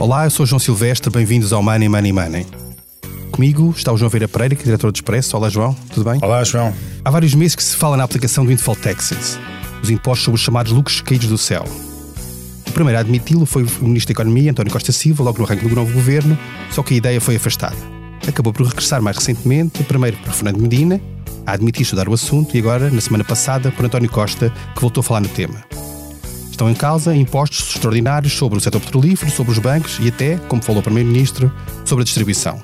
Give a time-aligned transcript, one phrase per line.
[0.00, 2.46] Olá, eu sou João Silvestre, bem-vindos ao Money Money Money.
[3.30, 5.36] Comigo está o João Veira Pereira, que é diretor do Expresso.
[5.36, 6.18] Olá, João, tudo bem?
[6.22, 6.72] Olá, João.
[7.04, 9.38] Há vários meses que se fala na aplicação do Windfall Taxes,
[9.82, 11.66] os impostos sobre os chamados lucros caídos do céu.
[12.66, 15.68] O primeiro a admiti-lo foi o Ministro da Economia, António Costa Silva, logo no arranque
[15.68, 16.36] do novo governo,
[16.70, 17.76] só que a ideia foi afastada.
[18.26, 20.98] Acabou por regressar mais recentemente, primeiro por Fernando Medina,
[21.44, 25.02] a admitir estudar o assunto, e agora, na semana passada, por António Costa, que voltou
[25.02, 25.62] a falar no tema.
[26.60, 30.60] Estão em causa impostos extraordinários sobre o setor petrolífero, sobre os bancos e até, como
[30.60, 31.50] falou o Primeiro-Ministro,
[31.86, 32.62] sobre a distribuição.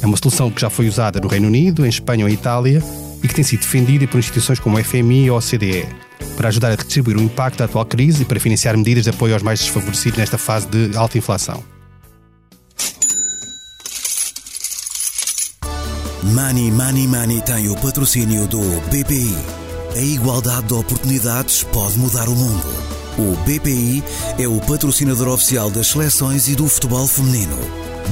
[0.00, 2.80] É uma solução que já foi usada no Reino Unido, em Espanha ou em Itália
[3.24, 5.88] e que tem sido defendida por instituições como o FMI ou a OCDE,
[6.36, 9.34] para ajudar a redistribuir o impacto da atual crise e para financiar medidas de apoio
[9.34, 11.64] aos mais desfavorecidos nesta fase de alta inflação.
[16.22, 19.34] Money Money Money tem o patrocínio do BPI.
[19.96, 22.96] A igualdade de oportunidades pode mudar o mundo.
[23.18, 24.04] O BPI
[24.38, 27.56] é o patrocinador oficial das seleções e do futebol feminino.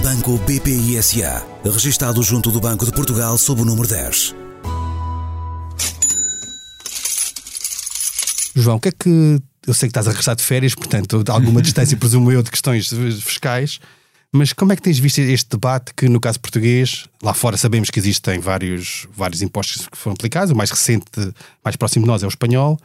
[0.02, 4.34] Banco BPI SA, registado junto do Banco de Portugal sob o número 10.
[8.56, 9.42] João, o que é que.
[9.66, 12.88] Eu sei que estás a regressar de férias, portanto, alguma distância, presumo eu, de questões
[13.22, 13.80] fiscais,
[14.32, 17.90] mas como é que tens visto este debate que, no caso português, lá fora sabemos
[17.90, 21.04] que existem vários, vários impostos que foram aplicados, o mais recente,
[21.62, 22.78] mais próximo de nós é o espanhol,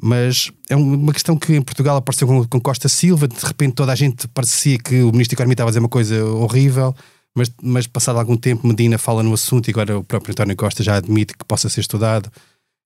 [0.00, 3.92] mas é uma questão que em Portugal apareceu com, com, Costa Silva, de repente toda
[3.92, 6.94] a gente parecia que o Ministro da Economia estava a dizer uma coisa horrível,
[7.34, 10.82] mas, mas passado algum tempo Medina fala no assunto e agora o próprio António Costa
[10.82, 12.30] já admite que possa ser estudado.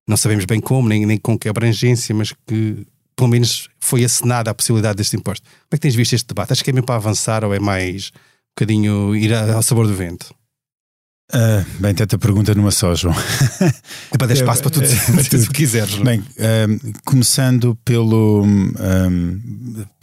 [0.07, 4.51] Não sabemos bem como, nem, nem com que abrangência, mas que pelo menos foi assinada
[4.51, 5.45] a possibilidade deste imposto.
[5.45, 6.53] Como é que tens visto este debate?
[6.53, 9.95] Acho que é mesmo para avançar ou é mais um bocadinho ir ao sabor do
[9.95, 10.35] vento?
[11.31, 13.15] Uh, bem, tanta pergunta numa só, João.
[14.11, 14.89] É para dar espaço para tudo, é,
[15.23, 15.97] se quiseres.
[15.97, 18.73] Bem, uh, começando pelo um,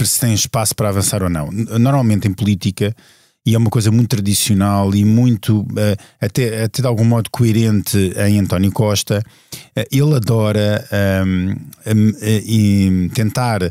[0.04, 1.50] se tem espaço para avançar ou não.
[1.52, 2.96] Normalmente em política,
[3.44, 8.14] e é uma coisa muito tradicional e muito, uh, até, até de algum modo coerente
[8.18, 9.24] em António Costa,
[9.92, 10.88] ele adora
[11.26, 13.62] um, tentar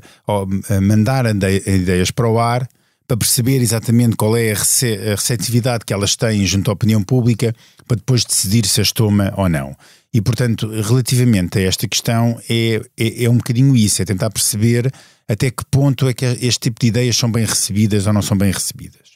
[0.83, 2.69] mandar ideias para o ar
[3.07, 7.03] para perceber exatamente qual é a, rece a receptividade que elas têm junto à opinião
[7.03, 7.55] pública
[7.87, 9.77] para depois decidir se as toma ou não.
[10.13, 14.91] E, portanto, relativamente a esta questão, é, é, é, um bocadinho isso, é tentar perceber
[15.29, 18.39] até que ponto é que este tipo de ideias são bem recebidas ou não são
[18.39, 19.15] bem recebidas.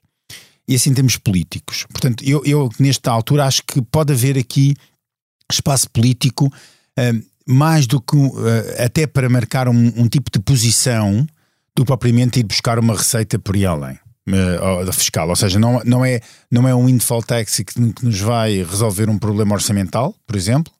[0.66, 1.87] E assim temos políticos.
[1.91, 4.75] Portanto, eu, eu nesta altura acho que pode haver aqui
[5.50, 8.38] espaço político uh, mais do que uh,
[8.78, 11.26] até para marcar um, um tipo de posição
[11.78, 15.28] do que propriamente ir buscar uma receita por ir além uh, da fiscal.
[15.28, 19.08] Ou seja, não, não, é, não é um windfall tax que, que nos vai resolver
[19.08, 20.72] um problema orçamental, por exemplo,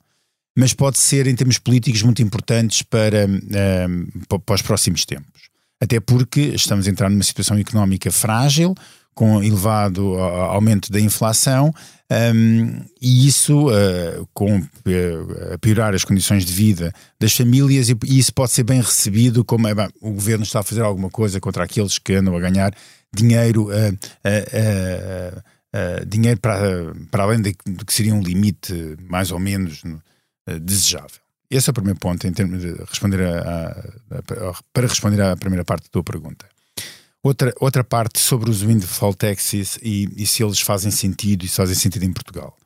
[0.57, 5.49] mas pode ser, em termos políticos, muito importantes para, uh, para os próximos tempos.
[5.81, 8.75] Até porque estamos a entrar numa situação económica frágil,
[9.15, 11.73] com elevado aumento da inflação,
[12.11, 18.19] um, e isso, uh, com uh, piorar as condições de vida das famílias, e, e
[18.19, 21.39] isso pode ser bem recebido como é, bem, o governo está a fazer alguma coisa
[21.39, 22.75] contra aqueles que andam a ganhar
[23.15, 23.99] dinheiro, uh,
[26.07, 29.83] dinheiro para, para além de, que seria um limite mais ou menos
[30.63, 31.21] desejável.
[31.51, 35.37] Esse é o primeiro ponto em termos de responder a, a, a, para responder à
[35.37, 36.47] primeira parte da tua pergunta.
[37.23, 41.57] Outra, outra parte sobre os windfall taxes e, e se eles fazem sentido e se
[41.57, 42.57] fazem sentido em Portugal.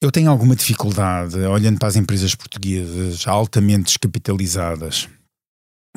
[0.00, 5.08] Eu tenho alguma dificuldade, olhando para as empresas portuguesas altamente descapitalizadas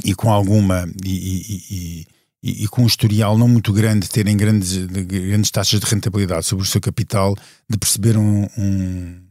[0.03, 2.06] e com alguma e,
[2.41, 6.63] e, e, com um historial não muito grande, terem grandes, grandes taxas de rentabilidade sobre
[6.63, 7.35] o seu capital,
[7.69, 9.24] de perceber um, um,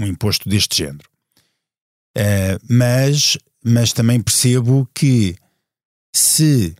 [0.00, 1.08] um imposto deste género.
[2.16, 5.36] Uh, mas, mas também percebo que
[6.12, 6.74] se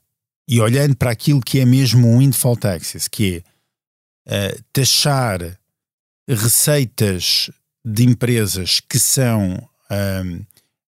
[0.49, 3.45] e olhando para aquilo que é mesmo um windfall taxes, que
[4.27, 5.59] é uh, taxar
[6.27, 7.51] receitas
[7.85, 10.41] de empresas que são um,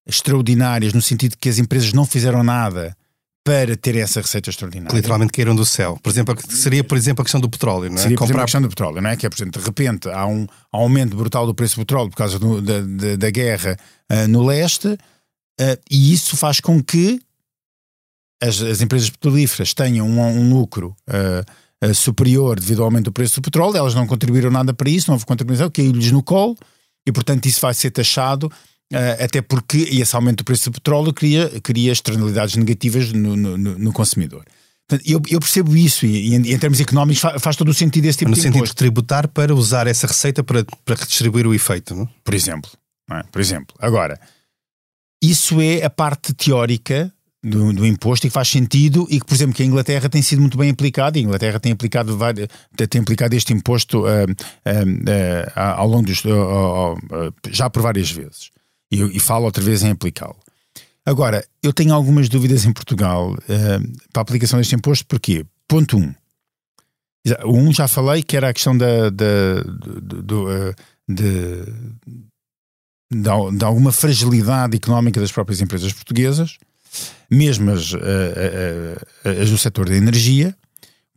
[0.06, 2.96] extraordinárias, no sentido que as empresas não fizeram nada
[3.43, 4.94] para ter essa receita extraordinária.
[4.94, 5.99] Literalmente caíram do céu.
[6.02, 8.02] Por exemplo, seria, por exemplo, a questão do petróleo, não é?
[8.02, 9.17] Seria, por exemplo, a questão do petróleo, não é?
[9.17, 12.17] Que é, por exemplo, de repente há um aumento brutal do preço do petróleo por
[12.17, 13.79] causa do, da, da, da, guerra
[14.12, 14.99] uh, no leste uh,
[15.90, 17.20] e isso faz com que
[18.42, 23.12] as, as empresas petrolíferas tenham um, um lucro uh, uh, superior devido ao aumento do
[23.12, 26.56] preço do petróleo, elas não contribuíram nada para isso, não houve contribuição, caiu-lhes no colo
[27.06, 31.12] e, portanto, isso vai ser taxado, uh, até porque esse aumento do preço do petróleo
[31.12, 34.44] cria, cria externalidades negativas no, no, no consumidor.
[34.88, 38.06] Portanto, eu, eu, percebo isso e, em, em, termos económicos faz, faz, todo o sentido
[38.06, 41.46] esse tipo no de No sentido de tributar para usar essa receita para, para redistribuir
[41.46, 42.08] o efeito, não?
[42.25, 42.70] Por exemplo.
[43.08, 43.22] Não é?
[43.31, 43.76] Por exemplo.
[43.78, 44.19] Agora,
[45.22, 49.34] isso é a parte teórica do, do, imposto e que faz sentido e que, por
[49.34, 52.16] exemplo, que a Inglaterra tem sido muito bem aplicado e a Inglaterra tem aplicado,
[52.88, 56.22] tem aplicado este imposto uh, uh, uh, ao longo dos,
[57.50, 58.50] já por várias vezes
[58.90, 60.37] e, e falo outra vez em aplicá-lo.
[61.04, 63.34] Agora, eu tenho algumas dúvidas em Portugal
[64.12, 65.46] para a aplicação deste imposto, porquê?
[65.66, 66.00] Ponto 1.
[66.00, 66.14] Um.
[67.44, 70.46] O 1 um já falei que era a questão da, da, do, do,
[71.08, 71.64] de,
[73.10, 76.58] de, de alguma fragilidade económica das próprias empresas portuguesas
[77.31, 77.92] mesmo as,
[79.25, 80.54] as do setor da energia.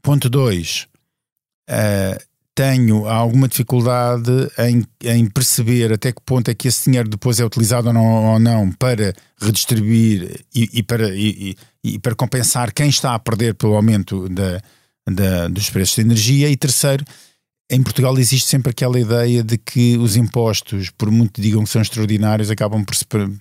[0.02, 0.88] Ponto 2.
[1.70, 7.40] Uh, tenho alguma dificuldade em, em, perceber até que ponto é que esse dinheiro depois
[7.40, 12.72] é utilizado ou não, ou não para redistribuir e, e para, e, e, para compensar
[12.72, 14.62] quem está a perder pelo aumento da,
[15.10, 16.50] da, dos preços de energia.
[16.50, 17.04] E terceiro,
[17.72, 21.82] em Portugal existe sempre aquela ideia de que os impostos, por muito digam que são
[21.82, 23.32] extraordinários, acabam por se, por,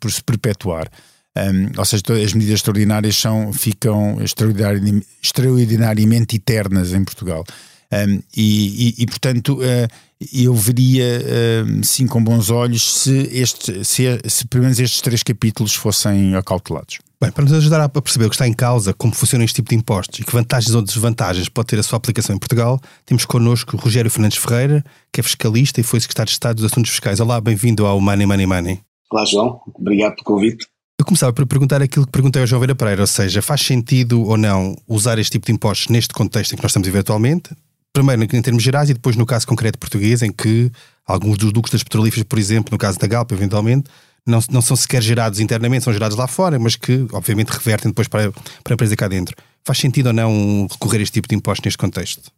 [0.00, 0.90] por se perpetuar.
[1.36, 7.44] Um, ou seja, as medidas extraordinárias são, ficam extraordinari extraordinariamente eternas em Portugal.
[7.92, 9.88] Um, e, e, e, portanto, uh,
[10.32, 15.22] eu veria uh, sim com bons olhos se, este, se, se pelo menos estes três
[15.22, 16.98] capítulos fossem acautelados.
[17.20, 19.68] Bem, para nos ajudar a perceber o que está em causa, como funciona este tipo
[19.68, 23.24] de impostos e que vantagens ou desvantagens pode ter a sua aplicação em Portugal, temos
[23.24, 27.20] connosco Rogério Fernandes Ferreira, que é fiscalista e foi secretário de Estado dos Assuntos Fiscais.
[27.20, 28.80] Olá, bem-vindo ao Money Money Money.
[29.10, 29.60] Olá, João.
[29.74, 30.71] Obrigado pelo convite.
[31.02, 34.22] Eu começava por perguntar aquilo que perguntei ao João Vera Pereira, ou seja, faz sentido
[34.22, 37.50] ou não usar este tipo de impostos neste contexto em que nós estamos eventualmente?
[37.92, 40.70] Primeiro em termos gerais e depois no caso concreto português, em que
[41.04, 43.90] alguns dos lucros das petrolíferas, por exemplo, no caso da Galp, eventualmente,
[44.24, 48.06] não, não são sequer gerados internamente, são gerados lá fora, mas que obviamente revertem depois
[48.06, 49.34] para, para a empresa cá dentro.
[49.64, 52.30] Faz sentido ou não recorrer a este tipo de impostos neste contexto?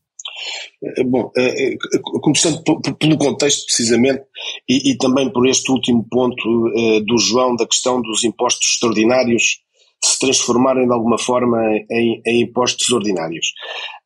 [0.83, 2.63] Eh, bom, eh, eh, começando
[2.99, 4.23] pelo contexto precisamente
[4.69, 6.71] e, e também por este último ponto
[7.07, 9.61] do João da questão dos impostos extraordinários
[10.03, 11.59] se transformarem de alguma forma
[11.91, 13.53] em, em impostos ordinários.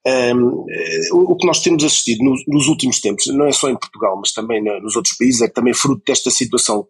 [0.07, 0.65] Um,
[1.13, 4.33] o que nós temos assistido nos, nos, últimos tempos, não é só em Portugal, mas
[4.33, 6.87] também nos outros países, é que também fruto desta situação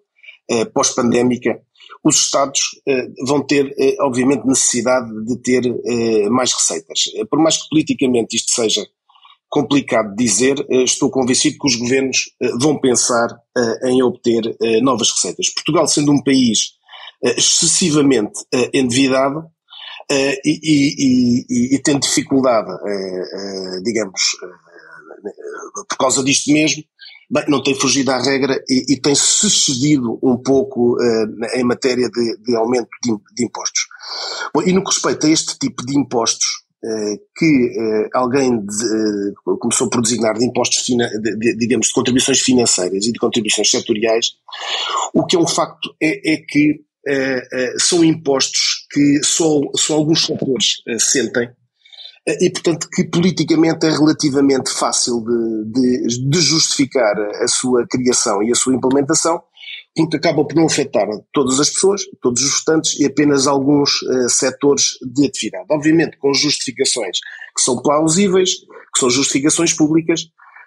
[0.75, 1.59] pós-pandémica,
[2.05, 2.61] os Estados
[3.27, 5.63] vão ter, obviamente, necessidade de ter
[6.31, 7.05] mais receitas.
[7.31, 8.87] Por mais que politicamente isto seja
[9.49, 15.11] complicado dizer, eh, estou convencido que os governos eh, vão pensar eh, em obter novas
[15.11, 15.49] receitas.
[15.51, 16.77] Portugal, sendo um país
[17.37, 19.45] excessivamente endividado
[20.09, 22.71] e, e, e, e tendo dificuldade,
[23.83, 24.23] digamos,
[25.89, 26.85] por causa disto mesmo,
[27.29, 30.97] bem, não tem fugido à regra e, e tem-se cedido um pouco
[31.55, 33.83] em matéria de, de aumento de, de impostos.
[34.55, 36.68] Bom, e no que respeita a este tipo de impostos,
[37.37, 43.05] que eh, alguém de, eh, começou por designar de impostos, de, digamos, de contribuições financeiras
[43.05, 44.33] e de contribuições setoriais,
[45.13, 46.87] o que é um facto é, é que
[47.79, 51.49] são impostos que só, só alguns setores sentem
[52.27, 58.53] e, portanto, que politicamente é relativamente fácil de, de, de justificar a sua criação e
[58.53, 59.41] a sua implementação,
[60.05, 64.29] porque acaba por não afetar todas as pessoas, todos os votantes e apenas alguns uh,
[64.29, 65.67] setores de atividade.
[65.71, 67.19] Obviamente com justificações
[67.55, 68.55] que são plausíveis,
[68.95, 70.27] que são justificações públicas,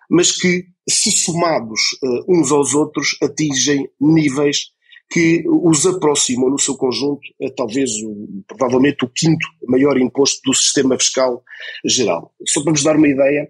[0.09, 4.71] mas que, se somados uh, uns aos outros, atingem níveis
[5.11, 10.53] que os aproximam no seu conjunto a talvez, o, provavelmente, o quinto maior imposto do
[10.53, 11.43] sistema fiscal
[11.85, 12.33] geral.
[12.47, 13.49] Só para nos dar uma ideia,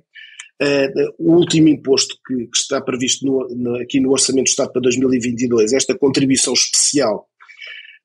[0.61, 4.71] Uh, o último imposto que, que está previsto no, no, aqui no Orçamento do Estado
[4.71, 7.27] para 2022, esta contribuição especial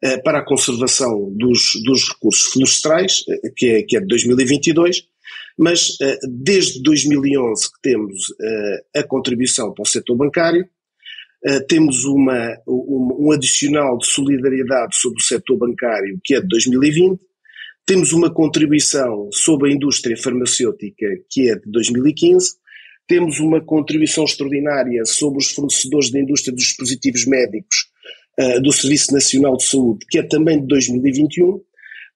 [0.03, 5.07] uh, para a conservação dos, dos recursos florestais, uh, que, é, que é de 2022,
[5.59, 5.99] mas
[6.29, 8.27] desde 2011 que temos
[8.95, 10.69] a contribuição para o setor bancário,
[11.67, 17.19] temos uma, um, um adicional de solidariedade sobre o setor bancário que é de 2020,
[17.87, 22.57] temos uma contribuição sobre a indústria farmacêutica que é de 2015,
[23.07, 27.87] temos uma contribuição extraordinária sobre os fornecedores da indústria dos dispositivos médicos
[28.41, 31.61] uh, do Serviço Nacional de Saúde, que é também de 2021,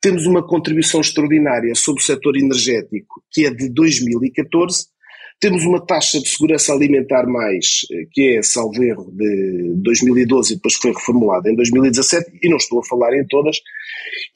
[0.00, 4.86] temos uma contribuição extraordinária sobre o setor energético, que é de 2014,
[5.40, 10.56] temos uma taxa de segurança alimentar mais, eh, que é, salvo erro, de 2012 e
[10.56, 13.56] depois foi reformulada em 2017, e não estou a falar em todas,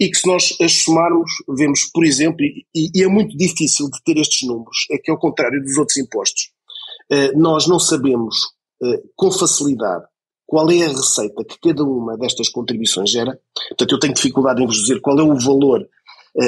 [0.00, 4.02] e que se nós as somarmos, vemos, por exemplo, e, e é muito difícil de
[4.02, 6.50] ter estes números, é que ao contrário dos outros impostos,
[7.10, 8.36] eh, nós não sabemos
[8.82, 10.04] eh, com facilidade
[10.46, 14.66] qual é a receita que cada uma destas contribuições gera, portanto eu tenho dificuldade em
[14.66, 15.86] vos dizer qual é o valor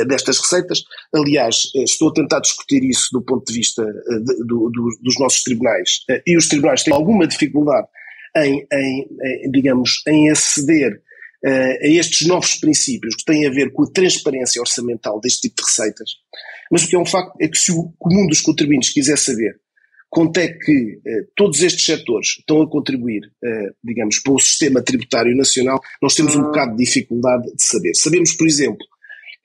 [0.06, 0.82] destas receitas.
[1.14, 4.98] Aliás, eh, estou a tentar discutir isso do ponto de vista eh, de, do, do,
[5.02, 7.86] dos nossos tribunais e os tribunais têm alguma dificuldade
[8.36, 9.08] em, em,
[9.44, 11.02] em digamos, em aceder
[11.44, 15.68] a estes novos princípios que têm a ver com a transparência orçamental deste tipo de
[15.68, 16.10] receitas.
[16.72, 19.60] Mas o que é um facto é que se o comum dos contribuintes quiser saber
[20.16, 24.82] quanto é que eh, todos estes setores estão a contribuir, eh, digamos, para o sistema
[24.82, 27.94] tributário nacional, nós temos um bocado de dificuldade de saber.
[27.94, 28.78] Sabemos, por exemplo,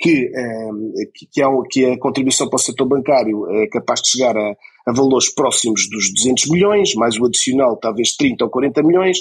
[0.01, 4.35] que, eh, que, há, que a contribuição para o setor bancário é capaz de chegar
[4.35, 4.55] a,
[4.87, 9.19] a valores próximos dos 200 milhões, mais o adicional talvez 30 ou 40 milhões,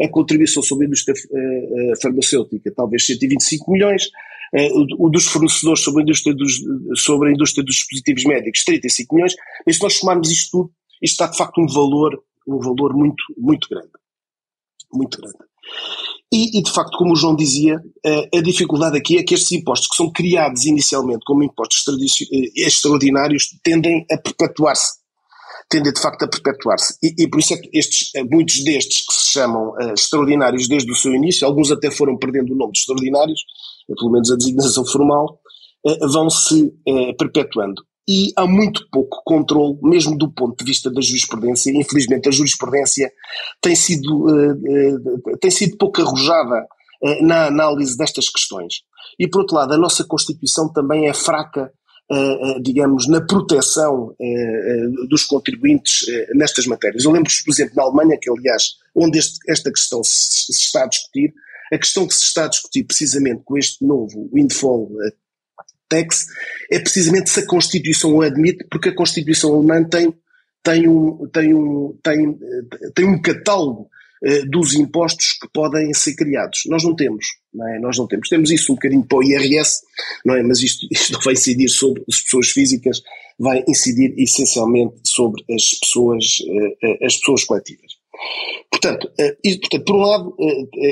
[0.00, 4.04] a contribuição sobre a indústria uh, farmacêutica talvez 125 milhões,
[4.98, 6.60] o dos fornecedores sobre a, indústria dos,
[6.96, 9.34] sobre a indústria dos dispositivos médicos 35 milhões,
[9.66, 13.22] mas se nós somarmos isto tudo, isto está de facto um valor, um valor muito,
[13.38, 13.88] muito grande.
[14.92, 15.51] Muito grande.
[16.32, 19.52] E, e, de facto, como o João dizia, a, a dificuldade aqui é que estes
[19.52, 21.84] impostos, que são criados inicialmente como impostos
[22.56, 25.02] extraordinários, tendem a perpetuar-se
[25.72, 26.98] tendem de facto a perpetuar-se.
[27.02, 30.68] E, e, por isso é que estes, eh, muitos destes que se chamam uh, extraordinários
[30.68, 33.40] desde o seu início, alguns até foram perdendo o nome de extraordinários,
[33.88, 35.40] uh, pelo menos a designação formal,
[35.86, 36.70] uh, vão se
[37.16, 37.82] perpetuando.
[38.08, 41.70] E há muito pouco controle, mesmo do ponto de vista da jurisprudência.
[41.70, 43.12] Infelizmente, a jurisprudência
[43.60, 44.26] tem sido,
[45.40, 46.66] tem sido pouco arrojada
[47.20, 48.82] na análise destas questões.
[49.18, 51.72] E, por outro lado, a nossa Constituição também é fraca
[52.60, 54.14] digamos, na proteção
[55.08, 56.04] dos contribuintes
[56.34, 57.04] nestas matérias.
[57.04, 60.84] Eu lembro, por exemplo, na Alemanha, que aliás, onde este, esta questão se, se, está
[60.84, 61.32] a discutir,
[61.72, 64.90] a questão que se está a discutir precisamente com este novo windfall
[65.92, 66.26] tax
[66.70, 70.14] é precisamente se a Constituição o admite, porque a Constituição alemã tem,
[70.62, 72.38] tem, um, tem, um, tem,
[72.94, 73.90] tem um catálogo
[74.24, 76.62] eh, dos impostos que podem ser criados.
[76.66, 77.78] Nós não temos, não é?
[77.80, 78.28] Nós não temos.
[78.28, 79.80] Temos isso um bocadinho para o IRS,
[80.24, 80.42] não é?
[80.44, 83.02] Mas isto, isto vai incidir sobre as pessoas físicas,
[83.36, 88.01] vai incidir essencialmente sobre as pessoas, eh, eh, as pessoas coletivas.
[88.70, 89.10] Portanto,
[89.44, 90.36] e, portanto, por um lado,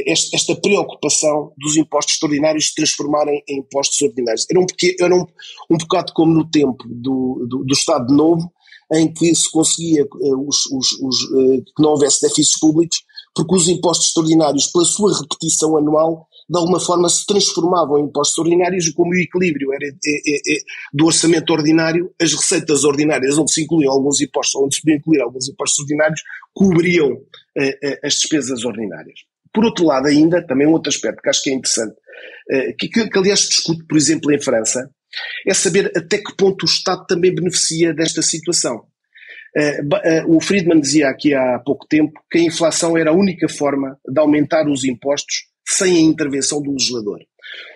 [0.06, 4.46] esta preocupação dos impostos extraordinários se transformarem em impostos ordinários.
[4.48, 4.66] Era um,
[5.00, 5.26] era um,
[5.70, 8.52] um bocado como no tempo do, do, do Estado Novo,
[8.92, 10.06] em que se conseguia
[10.46, 11.26] os, os, os,
[11.74, 13.02] que não houvesse déficits públicos
[13.34, 18.36] porque os impostos extraordinários, pela sua repetição anual, de alguma forma se transformavam em impostos
[18.38, 20.58] ordinários e como o equilíbrio era é, é, é,
[20.92, 25.20] do orçamento ordinário, as receitas ordinárias onde se incluíam alguns impostos, onde se podiam incluir
[25.22, 26.20] alguns impostos ordinários,
[26.52, 27.20] cobriam
[27.56, 29.20] eh, eh, as despesas ordinárias.
[29.54, 31.94] Por outro lado ainda, também um outro aspecto que acho que é interessante,
[32.50, 34.90] eh, que, que, que aliás discute, por exemplo, em França,
[35.46, 38.86] é saber até que ponto o Estado também beneficia desta situação.
[39.56, 43.48] Eh, eh, o Friedman dizia aqui há pouco tempo que a inflação era a única
[43.48, 47.18] forma de aumentar os impostos sem a intervenção do legislador.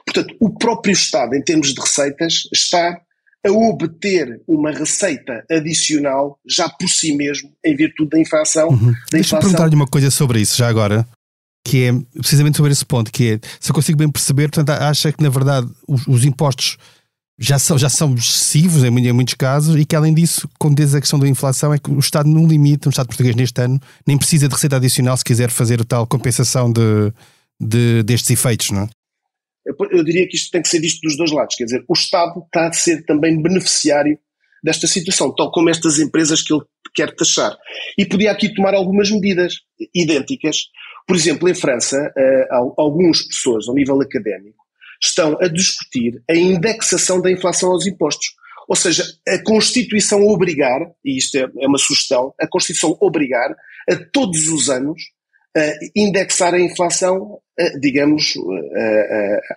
[0.07, 3.01] Portanto, o próprio Estado, em termos de receitas, está
[3.47, 8.69] a obter uma receita adicional já por si mesmo, em virtude da inflação.
[8.69, 8.95] Uhum.
[9.11, 11.07] Deixa-me perguntar-lhe uma coisa sobre isso, já agora,
[11.67, 15.13] que é precisamente sobre esse ponto, que é, se eu consigo bem perceber, portanto, acha
[15.13, 16.79] que na verdade os, os impostos
[17.39, 20.95] já são, já são excessivos em, em, muitos casos e que além disso, como diz
[20.95, 23.81] a questão da inflação, é que o Estado no limite, o Estado português neste ano,
[24.07, 27.13] nem precisa de receita adicional se quiser fazer tal compensação de,
[27.61, 28.89] de, destes efeitos, não é?
[29.93, 32.41] Eu diria que isto tem que ser visto dos dois lados, quer dizer, o Estado
[32.45, 34.19] está a ser também beneficiário
[34.63, 36.63] desta situação, tal como estas empresas que ele
[36.95, 37.57] quer taxar.
[37.99, 39.55] E podia aqui tomar algumas medidas
[39.95, 40.69] idênticas.
[41.07, 44.65] Por exemplo, em França, eh, alguns professores, ao nível académico,
[45.03, 48.35] estão a discutir a indexação da inflação aos impostos.
[48.69, 53.55] Ou seja, a Constituição obrigar, e isto é, é uma sugestão, a Constituição obrigar
[53.91, 55.03] a todos os anos
[55.95, 57.39] indexar a inflação,
[57.81, 58.35] digamos,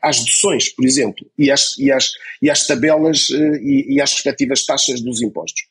[0.01, 2.11] às deduções, por exemplo, e às, e às,
[2.41, 5.63] e às tabelas e, e às respectivas taxas dos impostos.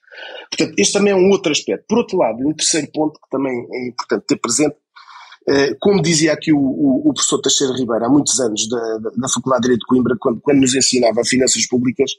[0.51, 1.85] Portanto, este também é um outro aspecto.
[1.89, 4.86] Por outro lado, um terceiro ponto que também é importante ter presente eh,
[5.81, 9.63] como dizia aqui o, o, o, professor Teixeira Ribeiro, há muitos anos, da, da Faculdade
[9.63, 12.11] de Direito de Coimbra, quando, quando nos ensinava finanças públicas,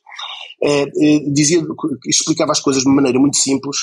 [0.63, 1.61] eh, eh, dizia,
[2.07, 3.77] explicava as coisas de uma maneira muito simples,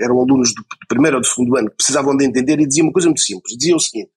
[0.00, 2.84] eram alunos do, do primeiro ou do segundo ano que precisavam de entender e dizia
[2.84, 4.10] uma coisa muito simples, dizia o seguinte,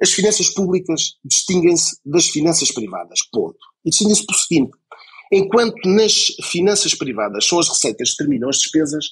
[0.00, 3.58] as finanças públicas distinguem-se das finanças privadas, ponto.
[3.84, 4.72] E distinguem-se por seguinte,
[5.32, 9.04] enquanto nas finanças privadas são as receitas que determinam as despesas,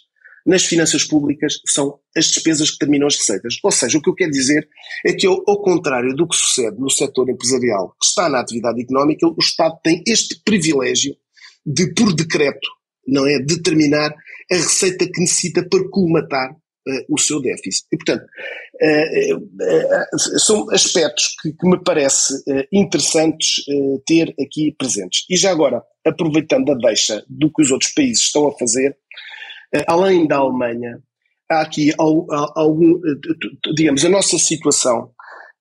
[0.46, 3.58] nas finanças públicas são as despesas que determinam as receitas.
[3.62, 4.68] Ou seja, o que eu quero dizer
[5.06, 9.26] é que, ao, contrário do que sucede no setor empresarial que está na atividade económica,
[9.26, 11.14] o Estado tem este privilégio
[11.64, 12.68] de, por decreto,
[13.06, 14.14] não é, determinar
[14.50, 17.86] a receita que necessita para colmatar uh, o seu déficit.
[17.92, 22.42] E, portanto, uh, uh, são aspectos que, que me parece
[22.72, 23.64] interessantes
[24.06, 25.24] ter aqui presentes.
[25.28, 28.96] E já agora, aproveitando a deixa do que os outros países estão a fazer,
[29.86, 31.00] além da Alemanha,
[31.50, 35.10] há aqui algum, eh, digamos, a nossa situação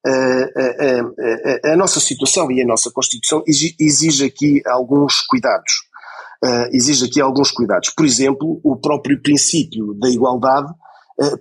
[0.06, 5.74] a, a, nossa situação e a nossa Constituição exige aqui alguns cuidados.
[6.72, 7.90] exige aqui alguns cuidados.
[7.90, 10.72] Por exemplo, o próprio princípio da igualdade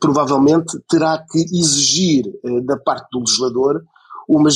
[0.01, 2.25] provavelmente terá que exigir
[2.65, 3.81] da parte do legislador
[4.29, 4.51] uma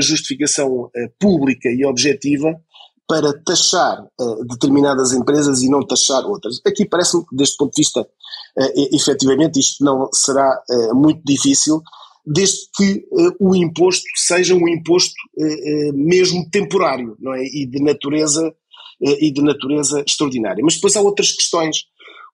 [0.00, 0.88] justificação
[1.18, 2.54] pública e objetiva
[3.10, 6.60] para taxar uh, determinadas empresas e não taxar outras.
[6.64, 11.82] Aqui parece-me que, deste ponto de vista, uh, efetivamente, isto não será uh, muito difícil,
[12.24, 15.14] desde que uh, o imposto seja um imposto
[15.92, 17.42] mesmo temporário, não é?
[17.42, 18.54] E de natureza
[19.02, 20.62] e de natureza extraordinária.
[20.62, 21.86] Mas depois há outras questões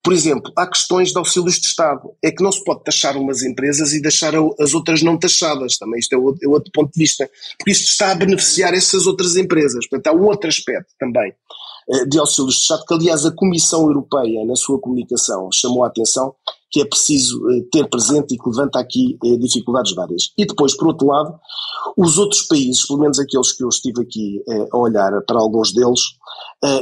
[0.06, 2.14] por exemplo, há questões de auxílios de Estado.
[2.22, 5.76] É que não se pode taxar umas empresas e deixar as outras não taxadas.
[5.78, 7.28] Também isto é outro, é outro ponto de vista.
[7.58, 9.84] Porque isto está a beneficiar essas outras empresas.
[9.88, 11.34] Portanto, há outro aspecto também
[11.90, 15.88] eh, de auxílios de Estado, que aliás a Comissão Europeia, na sua comunicação, chamou a
[15.88, 16.32] atenção
[16.70, 20.32] que é preciso eh, ter presente e que levanta aqui eh, dificuldades várias.
[20.36, 21.38] E depois, por outro lado,
[21.96, 24.42] os outros países, pelo menos aqueles que eu estive aqui
[24.72, 26.00] a olhar para alguns deles,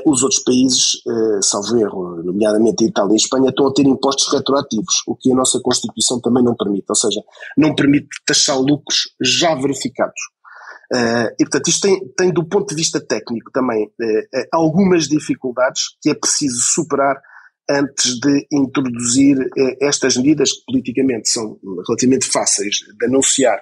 [0.07, 1.03] os outros países,
[1.43, 5.31] salvo erro, nomeadamente a Itália e a Espanha, estão a ter impostos retroativos, o que
[5.31, 7.21] a nossa Constituição também não permite, ou seja,
[7.57, 10.21] não permite taxar lucros já verificados.
[10.93, 15.97] Uh, e, portanto, isto tem, tem, do ponto de vista técnico também uh, algumas dificuldades
[16.00, 17.21] que é preciso superar
[17.68, 23.61] antes de introduzir uh, estas medidas que politicamente são relativamente fáceis de anunciar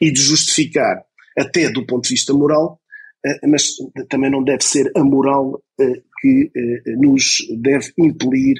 [0.00, 1.02] e de justificar,
[1.38, 2.80] até do ponto de vista moral,
[3.24, 3.74] eh, mas
[4.08, 8.56] também não deve ser a moral eh, que eh, nos deve impelir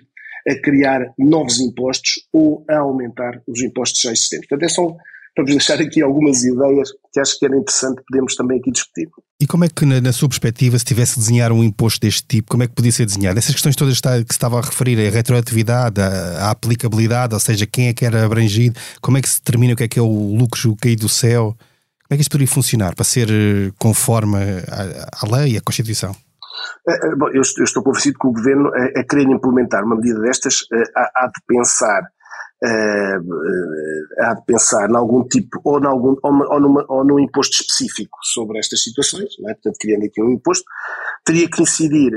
[0.49, 4.49] a criar novos impostos ou a aumentar os impostos já existentes.
[4.49, 4.73] Portanto, é
[5.35, 9.09] para vos deixar aqui algumas ideias que acho que era interessante podemos também aqui discutir.
[9.41, 12.25] E como é que, na, na, sua perspectiva, se tivesse de desenhar um imposto deste
[12.27, 13.39] tipo, como é que podia ser desenhado?
[13.39, 17.67] Essas questões todas que se estava a referir, a retroatividade, a, a, aplicabilidade, ou seja,
[17.67, 20.03] quem é que era abrangido, como é que se determina o que é que é
[20.03, 21.57] o lucro caído do céu?
[22.13, 26.15] Como é que isto poderia funcionar para ser eh, conforme à lei e à Constituição?
[26.87, 30.21] Eh, eh, bom, eu, estou convencido que o Governo, a, a querer implementar uma medida
[30.21, 32.03] destas, há, de pensar
[34.21, 38.59] há de pensar em algum tipo, ou, algum, ou, numa, ou num imposto específico sobre
[38.59, 39.55] estas situações, é?
[39.55, 40.65] portanto, criando aqui um imposto,
[41.25, 42.13] teria que incidir,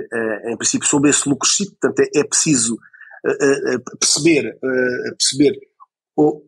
[0.46, 2.78] em princípio, sobre esse lucro chico, portanto, é, é preciso
[4.00, 4.60] perceber,
[5.18, 5.60] perceber
[6.16, 6.44] ou,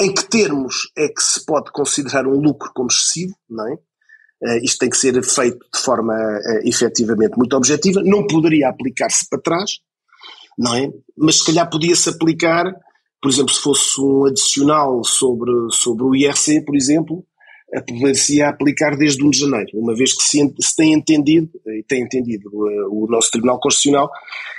[0.00, 3.78] em que termos é que se pode considerar um lucro como excessivo, não é?
[4.42, 9.26] Uh, isto tem que ser feito de forma uh, efetivamente muito objetiva, não poderia aplicar-se
[9.30, 9.78] para trás,
[10.56, 10.90] não é?
[11.16, 12.64] Mas se calhar podia-se aplicar,
[13.20, 17.24] por exemplo, se fosse um adicional sobre, sobre o IRC, por exemplo,
[17.82, 22.02] poder-se aplicar desde 1 de janeiro, uma vez que se, se tem entendido, e tem
[22.02, 24.08] entendido uh, o nosso Tribunal Constitucional,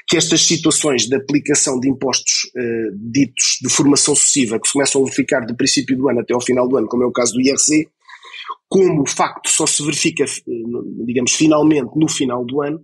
[0.08, 5.02] que estas situações de aplicação de impostos uh, ditos de formação sucessiva, que se começam
[5.02, 7.34] a verificar do princípio do ano até ao final do ano, como é o caso
[7.34, 7.88] do IRC,
[8.70, 12.84] como o facto só se verifica, uh, digamos, finalmente no final do ano, eh,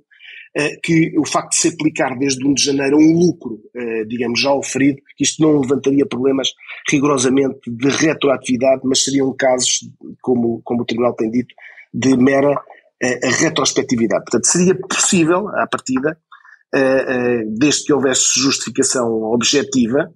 [0.83, 4.53] que o facto de se aplicar desde 1 de janeiro um lucro, eh, digamos, já
[4.53, 6.49] oferido, isto não levantaria problemas
[6.87, 9.89] rigorosamente de retroatividade, mas seriam casos,
[10.21, 11.55] como, como o Tribunal tem dito,
[11.91, 12.55] de mera
[13.01, 14.25] eh, retrospectividade.
[14.25, 16.17] Portanto, seria possível, à partida,
[17.55, 20.11] desde que houvesse justificação objetiva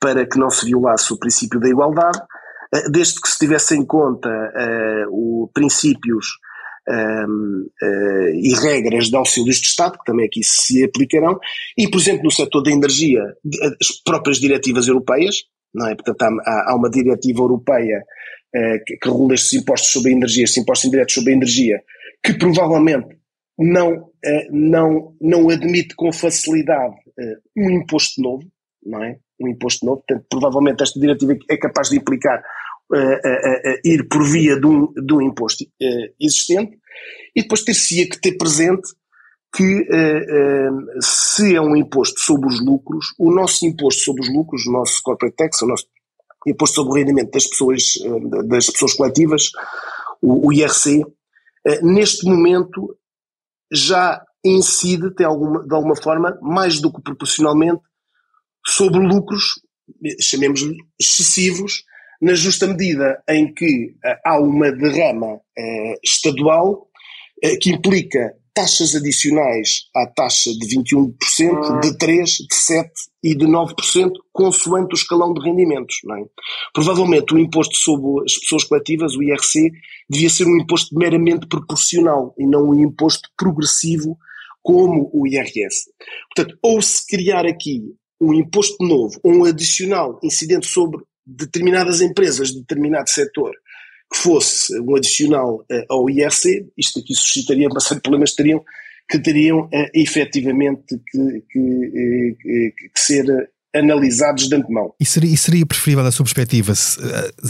[0.00, 2.18] para que não se violasse o princípio da igualdade,
[2.90, 4.28] desde que se tivesse em conta
[5.08, 6.26] os princípios
[6.88, 11.38] um, uh, eh, e regras de auxílios de Estado, que também aqui se aplicarão,
[11.76, 13.22] e, por exemplo, no setor da energia,
[13.80, 15.94] as próprias diretivas europeias, não é?
[15.94, 18.02] Portanto, há, há uma diretiva europeia
[18.56, 21.80] uh, que, que regula estes impostos sobre a energia, estes impostos indiretos sobre a energia,
[22.24, 23.16] que provavelmente
[23.58, 24.10] não, uh,
[24.50, 26.96] não, não admite com facilidade
[27.54, 28.50] um imposto novo,
[28.82, 29.18] não é?
[29.38, 32.42] Um imposto novo, portanto, provavelmente esta diretiva é capaz de implicar
[33.84, 35.64] ir por via de um, de um imposto
[36.20, 36.78] existente,
[37.34, 38.88] e depois ter-se-ia que ter presente
[39.54, 39.86] que
[41.00, 45.02] se é um imposto sobre os lucros, o nosso imposto sobre os lucros, o nosso
[45.02, 45.86] corporate tax, o nosso
[46.46, 47.94] imposto sobre o rendimento das pessoas,
[48.46, 49.50] das pessoas coletivas,
[50.22, 51.04] o, IRC,
[51.82, 52.96] neste momento
[53.72, 57.82] já incide de alguma, de alguma forma, mais do que proporcionalmente,
[58.66, 59.60] sobre lucros,
[60.20, 61.84] chamemos-lhe excessivos,
[62.20, 66.88] na justa medida em que uh, há uma derrama uh, estadual
[67.44, 72.90] uh, que implica taxas adicionais à taxa de 21%, de 3%, de 7%
[73.22, 75.96] e de 9%, consoante o escalão de rendimentos.
[76.04, 76.24] É?
[76.72, 79.70] Provavelmente o imposto sobre as pessoas coletivas, o IRC,
[80.08, 84.18] devia ser um imposto meramente proporcional e não um imposto progressivo
[84.62, 85.90] como o IRS.
[86.34, 87.82] Portanto, ou se criar aqui
[88.20, 91.02] um imposto novo, um adicional incidente sobre
[91.36, 93.52] determinadas empresas de determinado setor
[94.12, 98.64] que fosse um adicional ao IRC, isto aqui suscitaria bastante problemas, teriam,
[99.08, 103.24] que teriam efetivamente que, que, que, que ser
[103.74, 104.92] analisados de antemão.
[104.98, 106.98] E seria, e seria preferível, da sua perspectiva, se,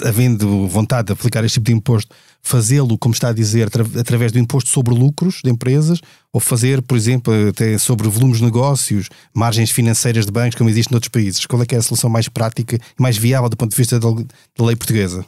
[0.04, 4.38] havendo vontade de aplicar este tipo de imposto, fazê-lo, como está a dizer, através do
[4.38, 6.00] imposto sobre lucros de empresas,
[6.32, 10.92] ou fazer, por exemplo, até sobre volumes de negócios, margens financeiras de bancos, como existe
[10.92, 11.46] noutros países?
[11.46, 14.64] Qual é é a solução mais prática e mais viável do ponto de vista da
[14.64, 15.24] lei portuguesa?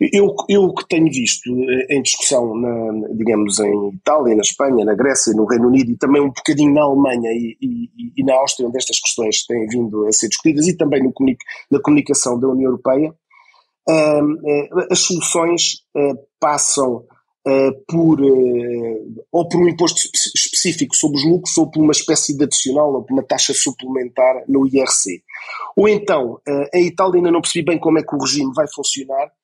[0.00, 4.94] Eu, eu que tenho visto eh, em discussão, na, digamos, em Itália, na Espanha, na
[4.94, 8.66] Grécia, no Reino Unido e também um bocadinho na Alemanha e, e, e na Áustria,
[8.66, 11.12] onde estas questões têm vindo a ser discutidas, e também no,
[11.70, 17.04] na comunicação da União Europeia, uh, as soluções uh, passam
[17.88, 18.20] por
[19.32, 19.98] ou por um imposto
[20.36, 24.44] específico sobre os lucros ou por uma espécie de adicional ou por uma taxa suplementar
[24.46, 25.22] no IRC.
[25.74, 26.38] Ou então,
[26.72, 29.39] em Itália ainda não percebi bem como é que o regime vai funcionar, eh,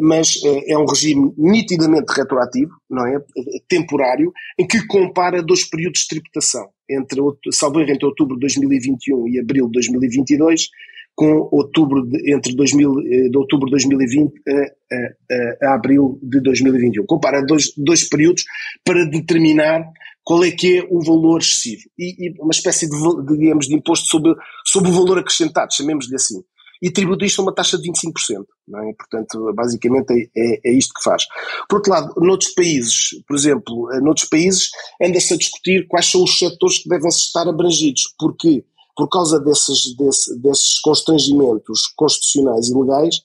[0.00, 3.20] mas eh, é um regime nitidamente retroativo, não é?
[3.68, 7.20] Temporário, em que compara dois períodos de tributação, entre,
[7.52, 10.68] salvo entre outubro de 2021 e abril de 2022,
[11.14, 16.40] com outubro de, entre 2000, eh, de outubro de 2020 a, a, a, abril de
[16.40, 17.06] 2021.
[17.06, 18.44] Compara dois, dois períodos
[18.84, 19.84] para determinar
[20.24, 22.96] qual é que é o valor excessivo e, e uma espécie de,
[23.36, 26.42] digamos, de imposto sobre, sobre o valor acrescentado, chamemos-lhe assim
[26.82, 28.44] e tributa isto a uma taxa de 25%.
[28.66, 28.92] Não é?
[28.94, 31.26] Portanto, basicamente é, é, é, isto que faz.
[31.68, 34.70] Por outro lado, noutros países, por exemplo, eh, noutros países
[35.02, 38.64] anda-se a discutir quais são os setores que devem estar abrangidos, porque
[38.96, 43.22] por causa desses, desse, desses constrangimentos constitucionais e legais,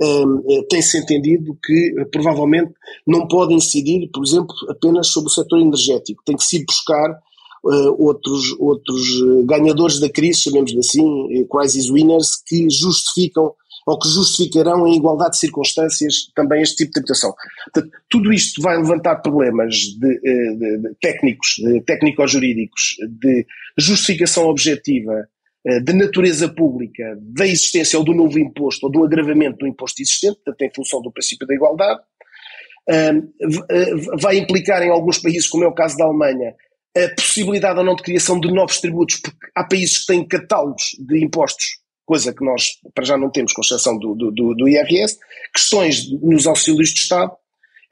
[0.00, 2.72] um, eh, tem-se entendido que eh, provavelmente
[3.06, 7.18] não pode incidir, por exemplo, apenas sobre o setor energético, tem que se buscar
[7.98, 13.54] outros, outros eh, ganhadores da crise, chamemos-lhe assim, eh, crisis winners, que justificam
[13.86, 17.32] ou que justificarão em igualdade de circunstâncias também este tipo de tributação.
[17.72, 23.46] Portanto, tudo isto vai levantar problemas de, de, de técnicos, técnico-jurídicos, de
[23.78, 25.28] justificação objetiva,
[25.84, 30.40] de natureza pública, da existência ou do novo imposto ou do agravamento do imposto existente,
[30.44, 32.00] portanto em função do princípio da igualdade,
[34.20, 36.54] vai implicar em alguns países, como é o caso da Alemanha,
[36.96, 40.96] a possibilidade ou não de criação de novos tributos, porque há países que têm catálogos
[40.98, 45.18] de impostos, coisa que nós para já não temos, com exceção do, do, do IRS,
[45.52, 47.32] questões nos auxílios de Estado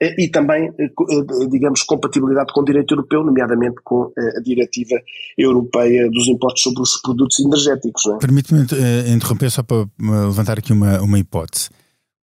[0.00, 4.96] eh, e também, eh, eh, digamos, compatibilidade com o direito europeu, nomeadamente com a diretiva
[5.36, 8.06] europeia dos impostos sobre os produtos energéticos.
[8.06, 8.18] É?
[8.18, 8.66] Permite-me
[9.14, 11.68] interromper só para levantar aqui uma, uma hipótese.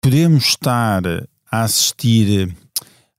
[0.00, 1.02] Podemos estar
[1.50, 2.54] a assistir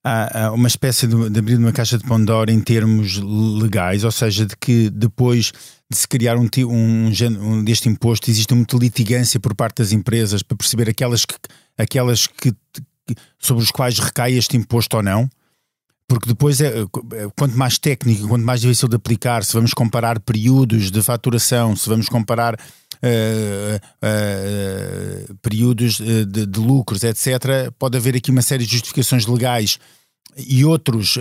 [0.04, 4.46] há, uma espécie de, de abrir uma caixa de Pandora em termos legais, ou seja,
[4.46, 5.52] de que depois
[5.90, 10.44] de se criar um, um, um deste imposto existe muita litigância por parte das empresas
[10.44, 11.36] para perceber aquelas que,
[11.78, 12.54] aquelas que,
[13.40, 15.30] sobre os quais recai este imposto ou não.
[16.08, 16.86] Porque depois, é, é,
[17.38, 21.88] quanto mais técnico, quanto mais difícil de aplicar, se vamos comparar períodos de faturação, se
[21.88, 22.60] vamos comparar
[23.04, 23.80] uh,
[25.42, 29.80] períodos de, de, lucros, etc., pode haver aqui uma série de justificações legais
[30.38, 31.16] e outras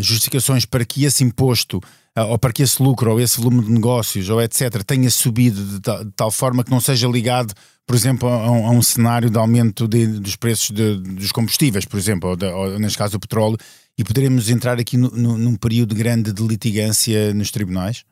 [0.00, 1.80] justificações para que esse imposto
[2.28, 5.80] ou para que esse lucro ou esse volume de negócios ou etc tenha subido de
[5.80, 7.52] tal, de tal forma que não seja ligado
[7.86, 11.98] por exemplo a, a um cenário de aumento de, dos preços de, dos combustíveis por
[11.98, 13.58] exemplo ou, de, ou neste caso o petróleo
[13.96, 18.04] e poderemos entrar aqui no, no, num período grande de litigância nos tribunais?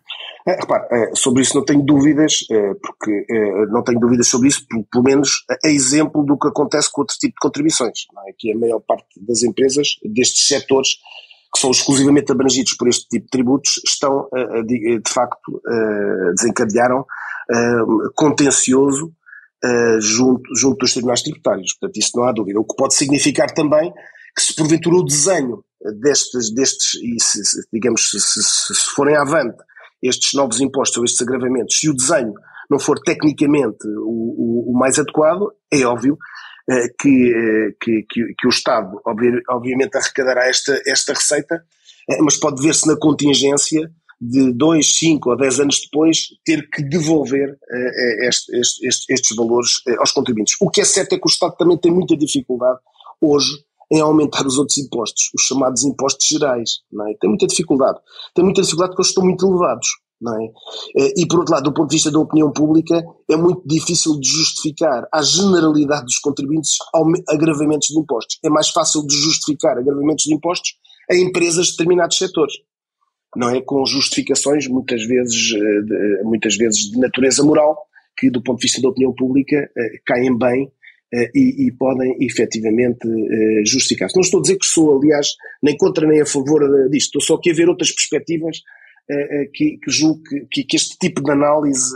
[0.47, 4.49] É, repare, é, sobre isso não tenho dúvidas, é, porque é, não tenho dúvidas sobre
[4.49, 8.33] isso, pelo menos é exemplo do que acontece com outro tipo de contribuições, é?
[8.37, 10.97] que a maior parte das empresas destes setores
[11.55, 14.27] que são exclusivamente abrangidos por este tipo de tributos estão,
[14.65, 15.61] de, de facto,
[16.35, 17.05] desencadearam
[18.15, 19.13] contencioso
[20.01, 21.75] junto, junto dos tribunais tributários.
[21.75, 22.59] Portanto, isso não há dúvida.
[22.59, 23.93] O que pode significar também
[24.35, 25.63] que se porventura o desenho
[26.01, 29.63] destes, destes e se digamos, se, se, se forem avante
[30.03, 32.35] estes novos impostos ou estes agravamentos, se o desenho
[32.71, 36.19] não for tecnicamente o, o, o mais adequado, é óbvio
[36.71, 38.05] eh, que, eh, que,
[38.39, 39.01] que, o Estado,
[39.49, 41.65] obviamente, arrecadará esta, esta receita,
[42.09, 46.81] eh, mas pode ver-se na contingência de dois, cinco ou dez anos depois ter que
[46.85, 47.59] devolver
[48.29, 50.55] este, este, este, estes valores aos contribuintes.
[50.61, 52.79] O que é certo é que o Estado também tem muita dificuldade
[53.21, 53.51] hoje
[53.91, 56.81] em aumentar os outros impostos, os chamados impostos gerais.
[56.91, 57.15] Não é?
[57.21, 57.99] Tem muita dificuldade.
[58.35, 59.89] Tem muita dificuldade porque eles estão muito elevados.
[60.21, 60.45] Não é?
[60.99, 64.19] Eh, e por outro lado, do ponto de vista da opinião pública, é muito difícil
[64.21, 66.79] de justificar à generalidade dos contribuintes
[67.29, 68.39] agravamentos de impostos.
[68.45, 70.75] É mais fácil de justificar agravamentos de impostos
[71.11, 72.55] a empresas de determinados setores.
[73.35, 73.61] Não é?
[73.63, 77.77] Com justificações muitas vezes, eh, muitas vezes de natureza moral
[78.17, 79.69] que, do ponto de vista da opinião pública,
[80.07, 80.71] caem bem
[81.35, 83.07] e, e, podem efetivamente
[83.67, 84.17] justificar-se.
[84.17, 85.29] Não estou a dizer que sou, aliás,
[85.63, 88.63] nem contra nem a favor disto, estou só aqui a ver outras perspectivas
[89.53, 91.91] que, que julgo que, que, este tipo de análise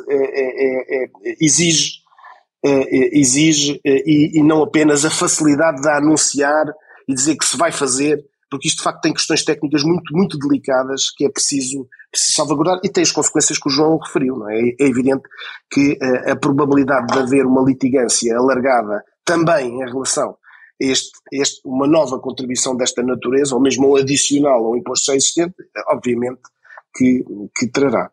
[1.40, 1.92] exige,
[3.12, 6.66] exige e, e não apenas a facilidade de anunciar
[7.08, 10.38] e dizer que se vai fazer, porque isto de facto tem questões técnicas muito, muito
[10.38, 14.36] delicadas que é preciso, preciso salvaguardar e tem as consequências que o João referiu.
[14.36, 14.58] Não é?
[14.58, 15.22] é evidente
[15.70, 20.36] que a, eh, a probabilidade de haver uma litigância alargada também em relação a
[20.78, 25.54] este, este, uma nova contribuição desta natureza, ou mesmo um adicional ao imposto já existente,
[25.88, 26.40] obviamente
[26.94, 27.24] que,
[27.56, 28.10] que trará.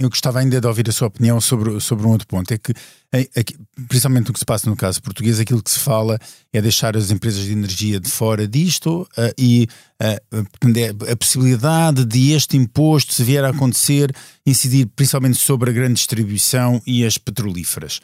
[0.00, 2.54] Eu gostava ainda de ouvir a sua opinião sobre, sobre um outro ponto.
[2.54, 2.72] É que,
[3.12, 3.44] é, é,
[3.88, 6.20] principalmente o que se passa no caso português, aquilo que se fala
[6.52, 9.66] é deixar as empresas de energia de fora disto uh, e
[10.00, 14.14] uh, a possibilidade de este imposto, se vier a acontecer,
[14.46, 18.00] incidir principalmente sobre a grande distribuição e as petrolíferas.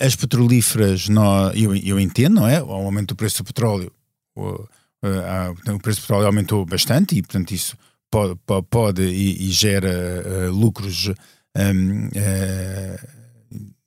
[0.00, 2.62] As petrolíferas, não, eu, eu entendo, não é?
[2.62, 3.92] O aumento do preço do petróleo,
[4.34, 7.76] o, uh, o preço do petróleo aumentou bastante e, portanto, isso
[8.10, 8.34] pode,
[8.70, 11.10] pode e, e, gera lucros
[11.56, 12.96] um, uh, eh,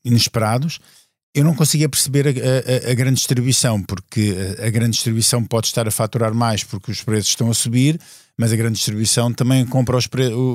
[0.03, 0.79] inesperados,
[1.35, 5.87] eu não conseguia perceber a, a, a, grande distribuição, porque a grande distribuição pode estar
[5.87, 7.99] a faturar mais porque os preços estão a subir,
[8.35, 10.07] mas a grande distribuição também compra os,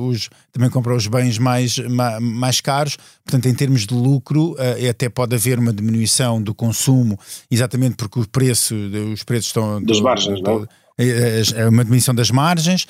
[0.08, 1.78] os também compra os bens mais,
[2.20, 7.18] mais caros, portanto, em termos de lucro, uh, até pode haver uma diminuição do consumo,
[7.50, 8.74] exatamente porque o preço,
[9.12, 9.82] os preços estão.
[9.82, 10.66] Das margens, não?
[10.98, 12.86] É, é, é uma diminuição das margens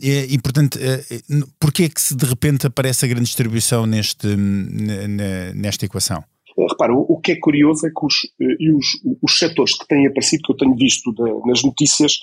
[0.00, 0.78] e, e, portanto,
[1.58, 4.26] porquê é que se de repente aparece a grande distribuição neste,
[5.54, 6.22] nesta equação?
[6.60, 8.86] Eh, repara, o, que é curioso é que os, eh, os,
[9.22, 11.12] os setores que têm aparecido, que eu tenho visto
[11.46, 12.18] nas notícias,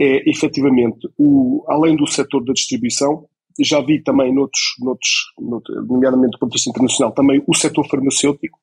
[0.00, 3.26] é efetivamente, o, além do setor da distribuição,
[3.60, 7.86] já vi também noutros, noutros, noutros, nomeadamente do ponto de vista internacional, também o setor
[7.86, 8.58] farmacêutico,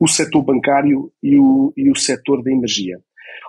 [0.00, 2.98] o setor bancário e o, e o setor da energia.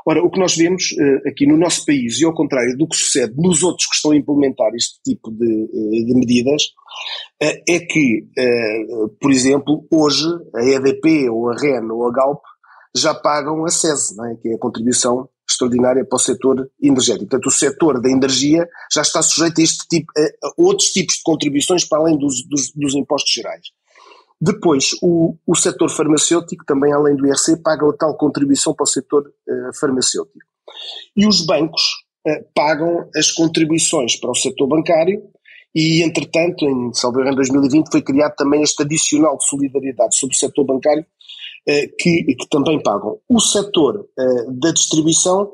[0.05, 2.95] Ora, o que nós vemos uh, aqui no nosso país, e ao contrário do que
[2.95, 6.63] sucede nos outros que estão a implementar este tipo de, uh, de medidas,
[7.41, 8.27] uh, é que,
[9.19, 12.41] por exemplo, hoje a EDP ou a REN ou a Galp
[12.95, 14.35] já pagam a SES, é?
[14.41, 17.27] que é a contribuição extraordinária para o setor energético.
[17.27, 21.23] Portanto, o setor da energia já está sujeito a, este tipo, a outros tipos de
[21.23, 23.67] contribuições para além dos, dos, dos impostos gerais.
[24.43, 28.88] Depois, o, o setor farmacêutico, também além do IRC, paga a tal contribuição para o
[28.88, 30.45] setor uh, farmacêutico.
[31.15, 31.82] E os bancos
[32.27, 35.23] uh, pagam as contribuições para o setor bancário
[35.73, 40.38] e, entretanto, em, salvo em 2020, foi criado também este adicional de solidariedade sobre o
[40.38, 43.19] setor bancário uh, que, que, também pagam.
[43.29, 44.06] O setor
[44.60, 45.53] da distribuição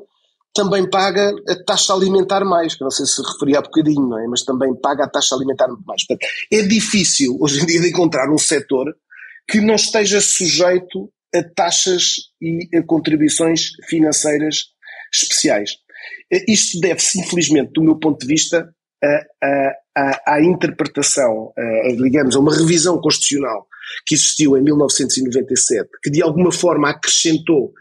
[0.54, 4.26] também paga a taxa alimentar mais, que não sei se referia há bocadinho, não é?
[4.26, 6.04] mas também paga a taxa alimentar mais.
[6.06, 8.94] Portanto, é difícil hoje em dia de encontrar um setor
[9.48, 14.66] que não esteja sujeito a taxas e a contribuições financeiras
[15.12, 15.76] especiais.
[16.48, 18.68] Isto deve-se, infelizmente, do meu ponto de vista,
[20.26, 23.66] à interpretação, a, digamos, a uma revisão constitucional
[24.06, 27.72] que existiu em 1997, que de alguma forma acrescentou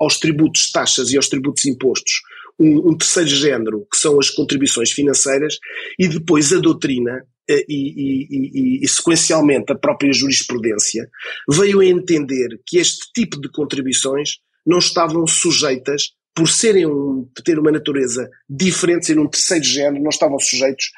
[0.00, 2.22] aos tributos taxas e aos tributos impostos
[2.58, 5.58] um, um, terceiro género, que são as contribuições financeiras,
[5.98, 11.08] e depois a doutrina uh, e, e, e, e, sequencialmente a própria jurisprudência
[11.48, 17.58] veio a entender que este tipo de contribuições não estavam sujeitas, por serem um, ter
[17.58, 20.90] uma natureza diferente, ser um terceiro género, não estavam sujeitos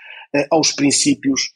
[0.50, 1.52] aos princípios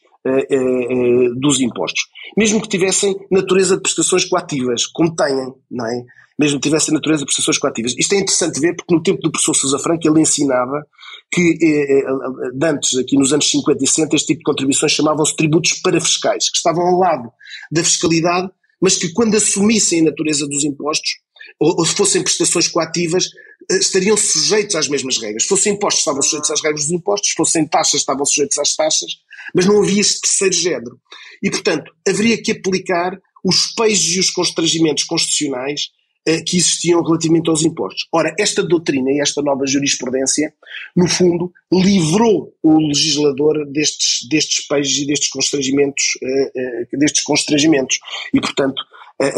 [1.37, 2.03] dos impostos.
[2.37, 6.05] Mesmo que tivessem natureza de prestações coativas, como têm, não é?
[6.38, 7.95] mesmo tivesse a natureza de prestações coativas.
[7.99, 10.87] Isto é interessante ver porque no tempo do professor Sousa Franco ele ensinava
[11.31, 15.35] que eh, eh, antes, aqui nos anos 50 e 60, este tipo de contribuições chamavam-se
[15.35, 17.31] tributos parafiscais, que estavam ao lado
[17.73, 18.49] da fiscalidade,
[18.81, 21.11] mas que quando assumissem a natureza dos impostos,
[21.59, 25.42] ou, ou fossem prestações coativas, eh, estariam sujeitos às mesmas regras.
[25.42, 28.74] Se fossem impostos, estavam sujeitos às regras dos impostos, se fossem taxas, estavam sujeitos às
[28.74, 29.18] taxas,
[29.54, 31.00] mas não havia este terceiro género.
[31.42, 35.90] E, portanto, haveria que aplicar os pejos e os constrangimentos constitucionais
[36.28, 38.07] eh, que existiam relativamente aos impostos.
[38.12, 40.52] Ora, esta doutrina e esta nova jurisprudência,
[40.94, 47.98] no fundo, livrou o legislador destes, destes pejos e destes constrangimentos, eh, eh, destes constrangimentos.
[48.35, 48.83] E, portanto,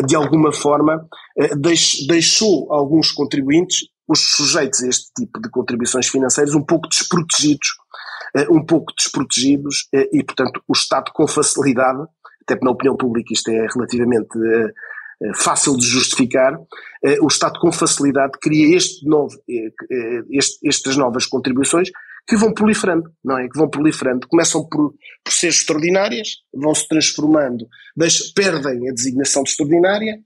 [0.07, 1.09] de alguma forma,
[2.07, 7.69] deixou alguns contribuintes, os sujeitos a este tipo de contribuições financeiras, um pouco desprotegidos,
[8.51, 12.01] um pouco desprotegidos, e, portanto, o Estado com facilidade,
[12.43, 14.29] até porque na opinião pública isto é relativamente
[15.23, 16.59] eh, fácil de justificar,
[17.05, 21.91] eh, o Estado com facilidade cria este novo, eh, este, estas novas contribuições
[22.27, 23.47] que vão proliferando, não é?
[23.49, 24.27] Que vão proliferando.
[24.29, 30.19] Começam por, por ser extraordinárias, vão se transformando, deixam, perdem a designação de extraordinária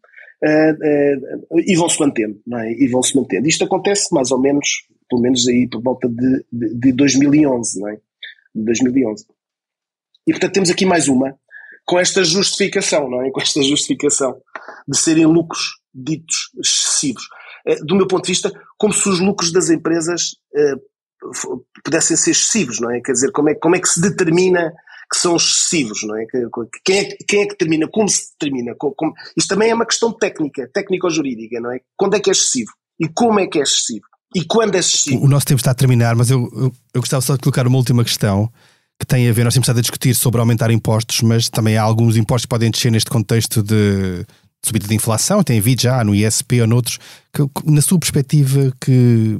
[0.44, 2.72] uh, uh, e vão se mantendo, não é?
[2.72, 3.48] E vão se mantendo.
[3.48, 4.68] Isto acontece mais ou menos,
[5.08, 7.96] pelo menos aí por volta de, de, de 2011, não é?
[8.54, 9.26] De 2011.
[10.26, 11.36] E portanto temos aqui mais uma,
[11.84, 13.30] com esta justificação, não é?
[13.30, 14.36] Com esta justificação
[14.86, 17.24] de serem lucros ditos excessivos.
[17.66, 20.36] Uh, do meu ponto de vista, como se os lucros das empresas
[21.82, 23.00] pudessem ser excessivos, não é?
[23.00, 24.72] Quer dizer, como é, como é que se determina
[25.10, 26.24] que são excessivos, não é?
[26.84, 27.88] Quem é, quem é que determina?
[27.88, 28.74] Como se determina?
[28.76, 31.80] Como, isto também é uma questão técnica, técnico-jurídica, não é?
[31.96, 32.72] Quando é que é excessivo?
[32.98, 34.04] E como é que é excessivo?
[34.34, 35.24] E quando é excessivo?
[35.24, 37.76] O nosso tempo está a terminar, mas eu, eu, eu gostava só de colocar uma
[37.76, 38.50] última questão
[38.98, 41.82] que tem a ver, nós temos estado a discutir sobre aumentar impostos, mas também há
[41.82, 44.24] alguns impostos que podem descer neste contexto de
[44.64, 46.98] subida de inflação, tem havido já no ISP ou noutros,
[47.32, 49.38] que, na sua perspectiva, que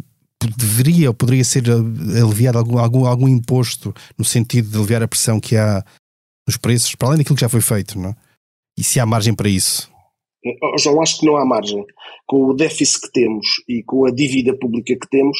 [0.57, 5.41] deveria ou poderia ser aliviado algum, algum, algum imposto no sentido de aliviar a pressão
[5.41, 5.85] que há
[6.47, 8.17] nos preços, para além daquilo que já foi feito, não é?
[8.79, 9.91] E se há margem para isso?
[10.79, 11.85] João, acho que não há margem.
[12.27, 15.39] Com o déficit que temos e com a dívida pública que temos,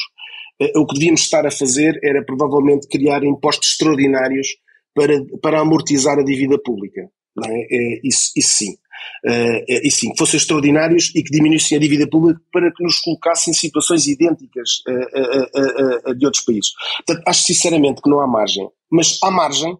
[0.59, 4.47] eh, o que devíamos estar a fazer era provavelmente criar impostos extraordinários
[4.95, 7.09] para, para amortizar a dívida pública.
[7.45, 7.75] É?
[7.75, 8.77] é isso, isso sim.
[9.25, 12.99] Uh, e sim, que fossem extraordinários e que diminuíssem a dívida pública para que nos
[12.99, 16.71] colocassem em situações idênticas a, a, a, de outros países.
[17.05, 19.77] Portanto, acho sinceramente que não há margem, mas há margem,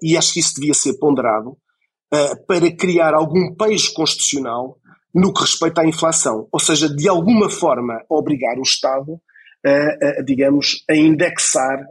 [0.00, 1.56] e acho que isso devia ser ponderado,
[2.46, 4.78] para criar algum peso constitucional
[5.12, 9.20] no que respeita à inflação, ou seja, de alguma forma obrigar o Estado,
[9.64, 11.84] a, digamos, a indexar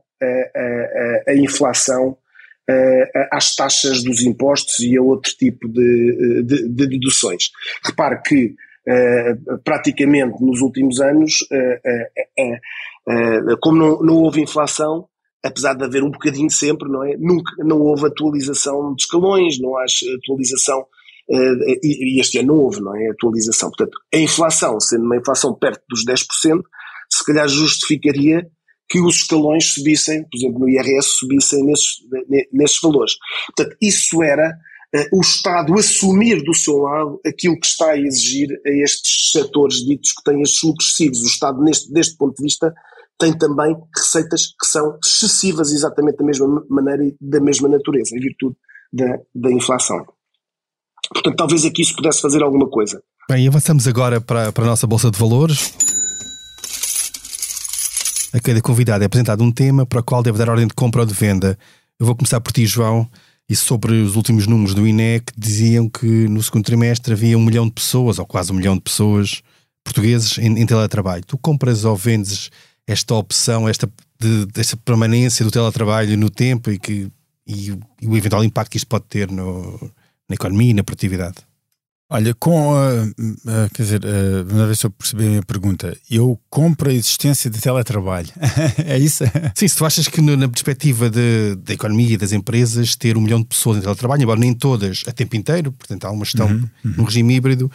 [1.28, 2.18] a, inflação uh,
[3.32, 7.52] às taxas dos impostos e a outro tipo de, de, de deduções.
[7.84, 8.56] Repare que
[8.88, 15.08] uh, praticamente nos últimos anos, uh, como não, não houve inflação,
[15.44, 17.16] apesar de haver um bocadinho sempre, não é?
[17.18, 19.86] Nunca, não houve atualização de escalões, não há
[20.18, 20.88] atualização
[21.28, 23.10] Uh, e, e, este ano não houve, não é?
[23.10, 23.70] Atualização.
[23.70, 26.62] Portanto, a inflação, sendo uma inflação perto dos 10%,
[27.10, 28.48] se calhar justificaria
[28.96, 31.98] que os escalões subissem, por exemplo, no IRS, subissem nesses,
[32.54, 33.16] nesses valores.
[33.48, 34.58] Portanto, isso era
[34.96, 39.80] uh, o Estado assumir do seu lado aquilo que está a exigir a estes setores
[39.86, 41.24] ditos que têm estes lucros excessivos.
[41.24, 42.74] O Estado, neste, deste ponto de vista,
[43.20, 48.22] tem também receitas que são excessivas exatamente da mesma maneira e da mesma natureza, em
[48.22, 48.56] virtude
[48.94, 50.06] da, da inflação.
[51.14, 53.04] Portanto, talvez aqui isso pudesse fazer alguma coisa.
[53.30, 55.74] Bem, avançamos agora para, para a nossa Bolsa de Valores.
[58.36, 61.00] A cada convidado é apresentado um tema para o qual deve dar ordem de compra
[61.00, 61.58] ou de venda.
[61.98, 63.10] Eu vou começar por ti, João,
[63.48, 67.66] e sobre os últimos números do INEC diziam que no segundo trimestre havia um milhão
[67.66, 69.42] de pessoas, ou quase um milhão de pessoas
[69.86, 71.24] portugueses em, em teletrabalho.
[71.26, 72.52] Tu compras ou vendes
[72.86, 77.10] esta opção, esta, de, desta permanência do teletrabalho no tempo e, que,
[77.48, 77.70] e,
[78.02, 79.80] e o eventual impacto que isto pode ter no,
[80.28, 81.38] na economia e na produtividade?
[82.08, 85.98] Olha, com a, a, quer dizer, a, vamos ver se eu percebi a pergunta.
[86.10, 88.30] Eu compro a existência de teletrabalho.
[88.86, 89.24] é isso?
[89.56, 93.40] Sim, se tu achas que na perspectiva da economia e das empresas, ter um milhão
[93.40, 96.70] de pessoas em teletrabalho, embora nem todas a tempo inteiro, portanto há uma gestão uhum,
[96.86, 96.94] uhum.
[96.98, 97.72] no regime híbrido,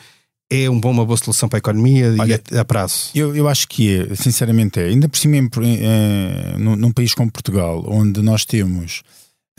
[0.49, 3.11] é um bom, uma boa solução para a economia Olha, e a, prazo?
[3.15, 4.85] Eu, eu acho que é, sinceramente é.
[4.87, 9.03] Ainda por cima, em, em, num, num país como Portugal, onde nós temos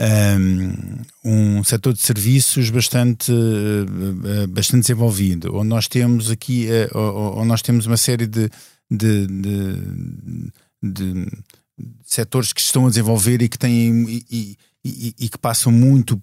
[0.01, 7.47] um, um setor de serviços bastante, eh, bastante desenvolvido, onde nós temos aqui, eh, onde
[7.47, 8.49] nós temos uma série de,
[8.89, 11.27] de, de, de
[12.03, 16.21] setores que estão a desenvolver e que têm e, e, e, que passam muito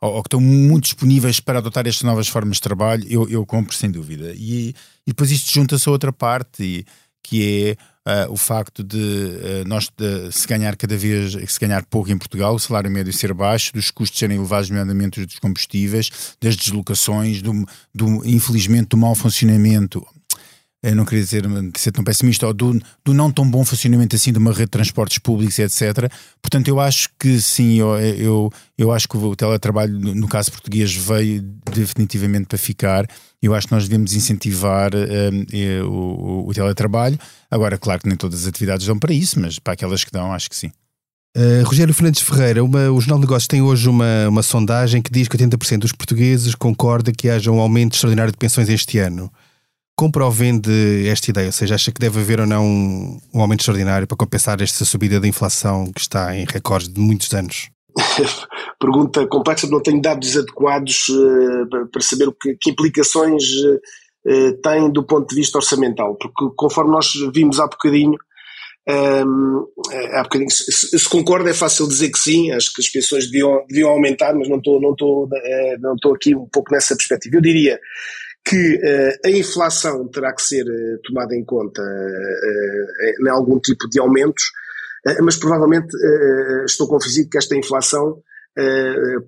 [0.00, 3.74] ou, que estão muito disponíveis para adotar estas novas formas de trabalho, eu, eu compro
[3.74, 4.32] sem dúvida.
[4.36, 6.86] E, e depois isto junta-se a outra parte,
[7.22, 11.84] que é uh, o facto de uh, nós de, se ganhar cada vez, se ganhar
[11.86, 16.36] pouco em Portugal, o salário médio ser baixo, dos custos serem elevados, nomeadamente dos combustíveis,
[16.40, 20.06] das deslocações, do, do infelizmente do mau funcionamento
[20.80, 21.44] eu não queria dizer,
[21.76, 24.70] ser tão pessimista, ou do, do, não tão bom funcionamento assim de uma rede de
[24.70, 26.10] transportes públicos, etc.
[26.40, 30.94] Portanto, eu acho que sim, eu, eu, eu acho que o teletrabalho, no caso português,
[30.94, 33.06] veio definitivamente para ficar.
[33.42, 37.18] Eu acho que nós devemos incentivar um, o, o, teletrabalho.
[37.50, 40.32] Agora, claro que nem todas as atividades dão para isso, mas para aquelas que dão,
[40.32, 40.70] acho que sim.
[41.36, 45.10] Uh, Rogério Fernandes Ferreira, uma, o Jornal de Negócios tem hoje uma, uma sondagem que
[45.10, 49.30] diz que 80% dos portugueses concorda que haja um aumento extraordinário de pensões este ano
[49.98, 51.46] compra ou vende esta ideia?
[51.46, 54.84] Ou seja, acha que deve haver ou não um, um aumento extraordinário para compensar esta
[54.84, 57.68] subida da inflação que está em recordes de muitos anos?
[58.80, 63.42] Pergunta complexa, não tenho dados adequados uh, para saber o que, que implicações
[64.24, 68.16] uh, tem do ponto de vista orçamental, porque conforme nós vimos há bocadinho,
[68.90, 69.66] Um,
[70.14, 73.62] há bocadinho, se, se concorda, é fácil dizer que sim, acho que as pensões deviam,
[73.68, 74.94] deviam aumentar, mas não estou não
[75.78, 77.36] não estou aqui um pouco nessa perspectiva.
[77.36, 77.78] Eu diria
[78.48, 83.88] que uh, a inflação terá que ser uh, tomada em conta uh, em algum tipo
[83.88, 84.50] de aumentos,
[85.22, 85.88] mas provavelmente
[86.66, 88.20] estou convencido que esta inflação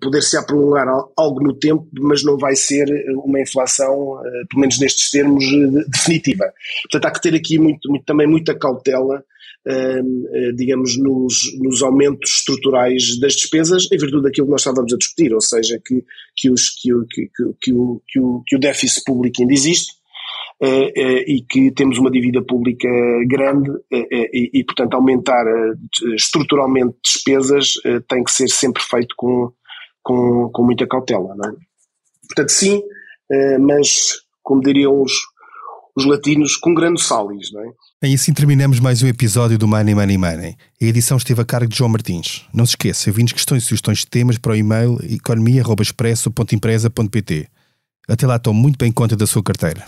[0.00, 2.86] poder-se-á prolongar algo no tempo, mas não vai ser
[3.24, 5.44] uma inflação, pelo menos nestes termos,
[5.88, 6.52] definitiva.
[6.82, 9.22] Portanto, há que ter aqui muito, muito, também muita cautela
[9.66, 14.96] eh, digamos, nos, nos aumentos estruturais das despesas, em virtude daquilo que nós estávamos a
[14.96, 16.02] discutir, ou seja, que,
[16.50, 16.54] o,
[17.60, 19.92] que, o, déficit público ainda existe,
[20.62, 22.88] e que temos uma dívida pública
[23.26, 25.44] grande uh, e, portanto, aumentar
[26.14, 27.74] estruturalmente despesas
[28.08, 29.50] tem que ser sempre feito com,
[30.02, 31.34] com, com muita cautela.
[31.36, 31.52] Não é?
[32.28, 32.82] Portanto, sim,
[33.58, 35.12] mas, como diriam os,
[35.96, 37.50] os latinos, com grande salis.
[37.52, 37.68] Não é?
[38.08, 40.56] E assim terminamos mais um episódio do Money Money Money.
[40.80, 42.46] A edição esteve a cargo de João Martins.
[42.52, 47.46] Não se esqueça, enviem questões e sugestões de temas para o e-mail economia.expresso.empresa.pt.
[48.08, 49.84] Até lá, tome muito bem conta da sua carteira.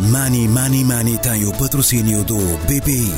[0.00, 2.36] Money Money Money tem o patrocínio do
[2.68, 3.12] BPI.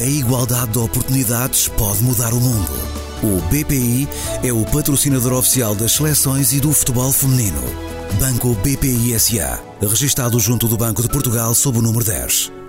[0.00, 2.72] A igualdade de oportunidades pode mudar o mundo.
[3.22, 4.08] O BPI
[4.42, 7.62] é o patrocinador oficial das seleções e do futebol feminino.
[8.18, 12.65] Banco BPI SA, registado junto do Banco de Portugal sob o número 10.